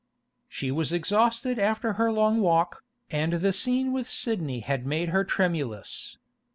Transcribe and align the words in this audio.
She 0.49 0.71
was 0.71 0.91
exhausted 0.91 1.59
after 1.59 1.93
her 1.93 2.11
long 2.11 2.39
walk, 2.41 2.83
and 3.11 3.33
the 3.33 3.53
scene 3.53 3.91
with 3.93 4.09
Sidney 4.09 4.61
had 4.61 4.83
made 4.83 5.09
her 5.09 5.23
tremulous. 5.23 6.17